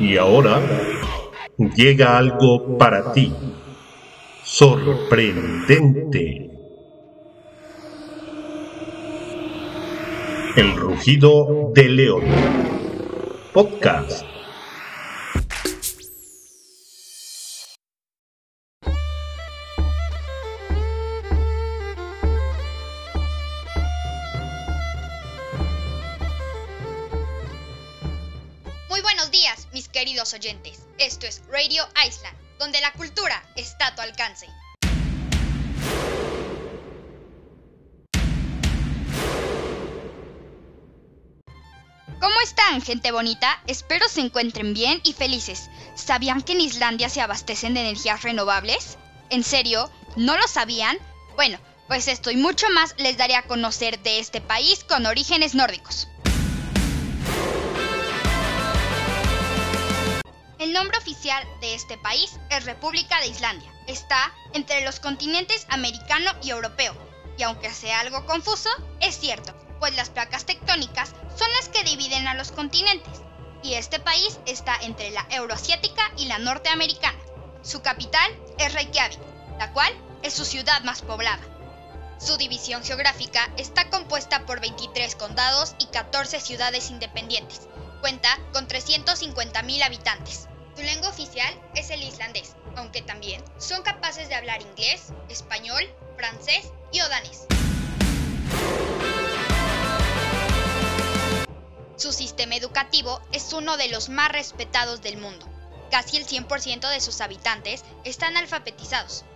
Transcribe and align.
Y 0.00 0.16
ahora 0.16 0.60
llega 1.58 2.16
algo 2.16 2.78
para 2.78 3.12
ti. 3.12 3.32
Sorprendente. 4.42 6.50
El 10.56 10.76
rugido 10.76 11.70
de 11.74 11.88
león. 11.88 12.24
Podcast. 13.52 14.29
Queridos 30.00 30.32
oyentes. 30.32 30.86
Esto 30.96 31.26
es 31.26 31.42
Radio 31.50 31.86
Island, 32.06 32.34
donde 32.58 32.80
la 32.80 32.90
cultura 32.94 33.44
está 33.54 33.88
a 33.88 33.94
tu 33.94 34.00
alcance. 34.00 34.46
¿Cómo 42.18 42.40
están, 42.42 42.80
gente 42.80 43.12
bonita? 43.12 43.62
Espero 43.66 44.08
se 44.08 44.22
encuentren 44.22 44.72
bien 44.72 45.02
y 45.04 45.12
felices. 45.12 45.68
¿Sabían 45.96 46.40
que 46.40 46.52
en 46.52 46.62
Islandia 46.62 47.10
se 47.10 47.20
abastecen 47.20 47.74
de 47.74 47.80
energías 47.80 48.22
renovables? 48.22 48.96
¿En 49.28 49.44
serio? 49.44 49.92
¿No 50.16 50.34
lo 50.38 50.48
sabían? 50.48 50.96
Bueno, 51.36 51.58
pues 51.88 52.08
esto 52.08 52.30
y 52.30 52.36
mucho 52.36 52.70
más 52.70 52.94
les 52.96 53.18
daré 53.18 53.36
a 53.36 53.42
conocer 53.42 54.00
de 54.00 54.18
este 54.18 54.40
país 54.40 54.82
con 54.82 55.04
orígenes 55.04 55.54
nórdicos. 55.54 56.08
El 60.60 60.74
nombre 60.74 60.98
oficial 60.98 61.42
de 61.62 61.74
este 61.74 61.96
país 61.96 62.38
es 62.50 62.66
República 62.66 63.18
de 63.20 63.28
Islandia. 63.28 63.72
Está 63.86 64.30
entre 64.52 64.84
los 64.84 65.00
continentes 65.00 65.64
americano 65.70 66.30
y 66.42 66.50
europeo. 66.50 66.94
Y 67.38 67.44
aunque 67.44 67.72
sea 67.72 68.00
algo 68.00 68.26
confuso, 68.26 68.68
es 69.00 69.18
cierto, 69.18 69.54
pues 69.78 69.96
las 69.96 70.10
placas 70.10 70.44
tectónicas 70.44 71.14
son 71.34 71.50
las 71.52 71.70
que 71.70 71.82
dividen 71.84 72.28
a 72.28 72.34
los 72.34 72.52
continentes. 72.52 73.22
Y 73.62 73.72
este 73.72 74.00
país 74.00 74.38
está 74.44 74.76
entre 74.82 75.10
la 75.12 75.26
euroasiática 75.30 76.02
y 76.18 76.26
la 76.26 76.38
norteamericana. 76.38 77.18
Su 77.62 77.80
capital 77.80 78.30
es 78.58 78.74
Reykjavik, 78.74 79.18
la 79.58 79.72
cual 79.72 79.94
es 80.22 80.34
su 80.34 80.44
ciudad 80.44 80.82
más 80.82 81.00
poblada. 81.00 81.40
Su 82.18 82.36
división 82.36 82.84
geográfica 82.84 83.50
está 83.56 83.88
compuesta 83.88 84.44
por 84.44 84.60
23 84.60 85.16
condados 85.16 85.74
y 85.78 85.86
14 85.86 86.38
ciudades 86.38 86.90
independientes. 86.90 87.62
Cuenta 88.02 88.38
con 88.52 88.68
350.000 88.68 89.82
habitantes. 89.82 90.49
Su 90.80 90.86
lengua 90.86 91.10
oficial 91.10 91.54
es 91.74 91.90
el 91.90 92.02
islandés, 92.02 92.56
aunque 92.74 93.02
también 93.02 93.44
son 93.58 93.82
capaces 93.82 94.30
de 94.30 94.34
hablar 94.34 94.62
inglés, 94.62 95.12
español, 95.28 95.82
francés 96.16 96.72
y 96.90 97.00
danés. 97.00 97.44
Su 101.98 102.14
sistema 102.14 102.56
educativo 102.56 103.20
es 103.30 103.52
uno 103.52 103.76
de 103.76 103.88
los 103.88 104.08
más 104.08 104.32
respetados 104.32 105.02
del 105.02 105.18
mundo. 105.18 105.46
Casi 105.90 106.16
el 106.16 106.26
100% 106.26 106.88
de 106.88 107.00
sus 107.02 107.20
habitantes 107.20 107.84
están 108.04 108.38
alfabetizados. 108.38 109.26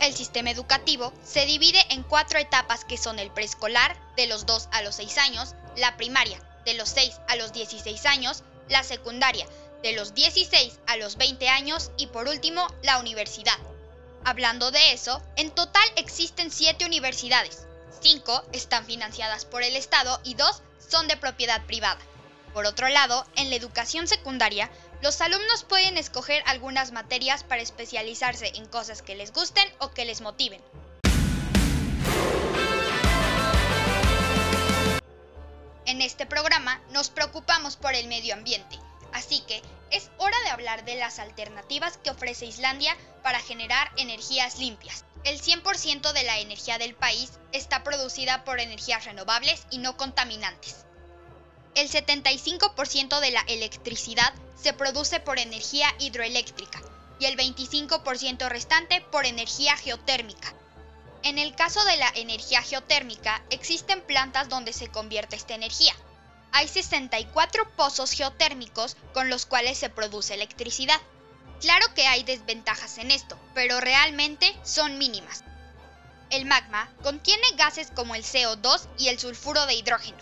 El 0.00 0.14
sistema 0.14 0.50
educativo 0.50 1.12
se 1.22 1.44
divide 1.44 1.84
en 1.90 2.02
cuatro 2.02 2.38
etapas 2.38 2.86
que 2.86 2.96
son 2.96 3.18
el 3.18 3.30
preescolar, 3.30 3.94
de 4.16 4.26
los 4.26 4.46
2 4.46 4.70
a 4.72 4.80
los 4.80 4.94
6 4.94 5.18
años, 5.18 5.54
la 5.76 5.98
primaria, 5.98 6.40
de 6.64 6.72
los 6.72 6.88
6 6.88 7.20
a 7.28 7.36
los 7.36 7.52
16 7.52 8.06
años, 8.06 8.42
la 8.70 8.82
secundaria, 8.84 9.46
de 9.82 9.92
los 9.92 10.14
16 10.14 10.78
a 10.86 10.96
los 10.96 11.16
20 11.16 11.48
años 11.48 11.90
y 11.96 12.08
por 12.08 12.28
último 12.28 12.66
la 12.82 12.98
universidad. 12.98 13.58
Hablando 14.24 14.70
de 14.70 14.92
eso, 14.92 15.22
en 15.36 15.50
total 15.50 15.88
existen 15.96 16.50
7 16.50 16.84
universidades. 16.84 17.66
5 18.00 18.44
están 18.52 18.84
financiadas 18.84 19.44
por 19.44 19.62
el 19.62 19.76
Estado 19.76 20.20
y 20.24 20.34
2 20.34 20.62
son 20.88 21.08
de 21.08 21.16
propiedad 21.16 21.64
privada. 21.66 22.00
Por 22.52 22.66
otro 22.66 22.88
lado, 22.88 23.26
en 23.36 23.50
la 23.50 23.56
educación 23.56 24.08
secundaria, 24.08 24.70
los 25.00 25.20
alumnos 25.20 25.64
pueden 25.64 25.96
escoger 25.96 26.42
algunas 26.46 26.92
materias 26.92 27.44
para 27.44 27.62
especializarse 27.62 28.52
en 28.54 28.66
cosas 28.66 29.02
que 29.02 29.14
les 29.14 29.32
gusten 29.32 29.68
o 29.78 29.90
que 29.92 30.04
les 30.04 30.20
motiven. 30.20 30.60
En 35.86 36.02
este 36.02 36.26
programa 36.26 36.82
nos 36.90 37.10
preocupamos 37.10 37.76
por 37.76 37.94
el 37.94 38.08
medio 38.08 38.34
ambiente, 38.34 38.78
así 39.18 39.40
que 39.40 39.60
es 39.90 40.10
hora 40.18 40.38
de 40.44 40.50
hablar 40.50 40.84
de 40.84 40.96
las 40.96 41.18
alternativas 41.18 41.98
que 41.98 42.10
ofrece 42.10 42.46
Islandia 42.46 42.96
para 43.22 43.40
generar 43.40 43.90
energías 43.96 44.58
limpias. 44.58 45.04
El 45.24 45.40
100% 45.40 46.12
de 46.12 46.22
la 46.22 46.38
energía 46.38 46.78
del 46.78 46.94
país 46.94 47.32
está 47.52 47.82
producida 47.82 48.44
por 48.44 48.60
energías 48.60 49.04
renovables 49.04 49.66
y 49.70 49.78
no 49.78 49.96
contaminantes. 49.96 50.86
El 51.74 51.90
75% 51.90 53.20
de 53.20 53.30
la 53.30 53.40
electricidad 53.48 54.32
se 54.56 54.72
produce 54.72 55.20
por 55.20 55.38
energía 55.38 55.88
hidroeléctrica 55.98 56.80
y 57.18 57.26
el 57.26 57.36
25% 57.36 58.48
restante 58.48 59.00
por 59.00 59.26
energía 59.26 59.76
geotérmica. 59.76 60.54
En 61.24 61.38
el 61.38 61.54
caso 61.56 61.84
de 61.84 61.96
la 61.96 62.10
energía 62.14 62.62
geotérmica, 62.62 63.42
existen 63.50 64.00
plantas 64.02 64.48
donde 64.48 64.72
se 64.72 64.88
convierte 64.88 65.34
esta 65.34 65.54
energía. 65.54 65.94
Hay 66.52 66.68
64 66.68 67.70
pozos 67.76 68.12
geotérmicos 68.12 68.96
con 69.12 69.30
los 69.30 69.46
cuales 69.46 69.78
se 69.78 69.90
produce 69.90 70.34
electricidad. 70.34 71.00
Claro 71.60 71.86
que 71.94 72.06
hay 72.06 72.22
desventajas 72.22 72.98
en 72.98 73.10
esto, 73.10 73.38
pero 73.54 73.80
realmente 73.80 74.56
son 74.64 74.98
mínimas. 74.98 75.44
El 76.30 76.44
magma 76.44 76.92
contiene 77.02 77.46
gases 77.56 77.90
como 77.94 78.14
el 78.14 78.22
CO2 78.22 78.86
y 78.98 79.08
el 79.08 79.18
sulfuro 79.18 79.66
de 79.66 79.74
hidrógeno. 79.74 80.18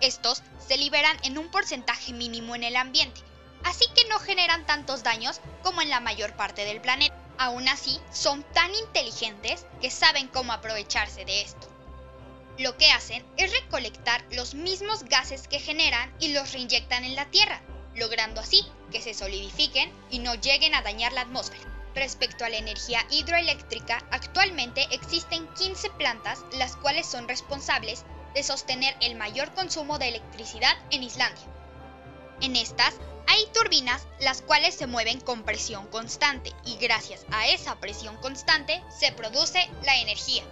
Estos 0.00 0.42
se 0.66 0.76
liberan 0.76 1.16
en 1.22 1.38
un 1.38 1.48
porcentaje 1.50 2.12
mínimo 2.12 2.54
en 2.54 2.64
el 2.64 2.76
ambiente, 2.76 3.20
así 3.62 3.86
que 3.94 4.08
no 4.08 4.18
generan 4.18 4.66
tantos 4.66 5.02
daños 5.02 5.40
como 5.62 5.80
en 5.80 5.90
la 5.90 6.00
mayor 6.00 6.34
parte 6.34 6.64
del 6.64 6.80
planeta. 6.80 7.16
Aún 7.38 7.68
así, 7.68 8.00
son 8.12 8.42
tan 8.52 8.74
inteligentes 8.74 9.66
que 9.80 9.90
saben 9.90 10.28
cómo 10.28 10.52
aprovecharse 10.52 11.24
de 11.24 11.42
esto. 11.42 11.73
Lo 12.58 12.76
que 12.76 12.90
hacen 12.92 13.24
es 13.36 13.50
recolectar 13.50 14.24
los 14.30 14.54
mismos 14.54 15.02
gases 15.04 15.48
que 15.48 15.58
generan 15.58 16.14
y 16.20 16.28
los 16.28 16.52
reinyectan 16.52 17.04
en 17.04 17.16
la 17.16 17.28
Tierra, 17.30 17.60
logrando 17.94 18.40
así 18.40 18.64
que 18.92 19.02
se 19.02 19.12
solidifiquen 19.12 19.92
y 20.10 20.20
no 20.20 20.34
lleguen 20.34 20.74
a 20.74 20.82
dañar 20.82 21.12
la 21.12 21.22
atmósfera. 21.22 21.64
Respecto 21.94 22.44
a 22.44 22.48
la 22.48 22.56
energía 22.56 23.04
hidroeléctrica, 23.10 24.04
actualmente 24.10 24.86
existen 24.90 25.48
15 25.54 25.90
plantas 25.90 26.44
las 26.52 26.76
cuales 26.76 27.06
son 27.06 27.28
responsables 27.28 28.04
de 28.34 28.42
sostener 28.42 28.96
el 29.00 29.16
mayor 29.16 29.52
consumo 29.54 29.98
de 29.98 30.08
electricidad 30.08 30.76
en 30.90 31.02
Islandia. 31.02 31.44
En 32.40 32.56
estas 32.56 32.94
hay 33.26 33.46
turbinas 33.52 34.06
las 34.20 34.42
cuales 34.42 34.74
se 34.74 34.86
mueven 34.86 35.20
con 35.20 35.44
presión 35.44 35.86
constante 35.88 36.52
y 36.64 36.76
gracias 36.76 37.26
a 37.30 37.48
esa 37.48 37.76
presión 37.76 38.16
constante 38.16 38.82
se 38.96 39.12
produce 39.12 39.68
la 39.84 39.96
energía. 40.00 40.44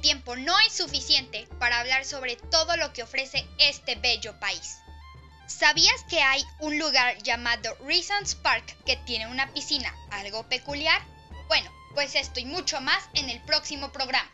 Tiempo 0.00 0.36
no 0.36 0.58
es 0.66 0.72
suficiente 0.72 1.48
para 1.58 1.80
hablar 1.80 2.04
sobre 2.04 2.36
todo 2.36 2.76
lo 2.76 2.92
que 2.92 3.02
ofrece 3.02 3.46
este 3.58 3.94
bello 3.96 4.38
país. 4.40 4.78
¿Sabías 5.46 6.04
que 6.08 6.22
hay 6.22 6.44
un 6.60 6.78
lugar 6.78 7.18
llamado 7.22 7.76
Reasons 7.86 8.34
Park 8.36 8.76
que 8.84 8.96
tiene 8.96 9.26
una 9.26 9.52
piscina 9.52 9.94
algo 10.10 10.48
peculiar? 10.48 11.02
Bueno, 11.48 11.70
pues 11.94 12.14
esto 12.14 12.40
y 12.40 12.44
mucho 12.44 12.80
más 12.80 13.02
en 13.14 13.28
el 13.30 13.40
próximo 13.42 13.90
programa. 13.90 14.30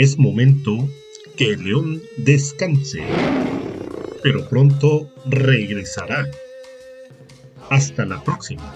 Es 0.00 0.16
momento 0.16 0.88
que 1.36 1.50
el 1.50 1.64
león 1.64 2.02
descanse, 2.16 3.02
pero 4.22 4.48
pronto 4.48 5.10
regresará. 5.26 6.26
Hasta 7.68 8.06
la 8.06 8.24
próxima. 8.24 8.74